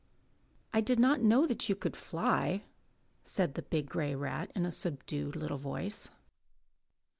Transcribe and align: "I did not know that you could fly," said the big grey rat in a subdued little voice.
"I 0.73 0.81
did 0.81 0.99
not 0.99 1.21
know 1.21 1.45
that 1.45 1.69
you 1.69 1.75
could 1.75 1.95
fly," 1.95 2.63
said 3.23 3.53
the 3.53 3.61
big 3.61 3.87
grey 3.87 4.15
rat 4.15 4.51
in 4.55 4.65
a 4.65 4.71
subdued 4.71 5.35
little 5.35 5.59
voice. 5.59 6.09